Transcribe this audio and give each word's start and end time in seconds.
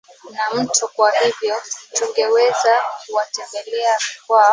na 0.33 0.61
mto 0.63 0.87
kwa 0.87 1.11
hivyo 1.11 1.55
tungeweza 1.93 2.81
kuwatembelea 3.05 3.97
kwa 4.27 4.45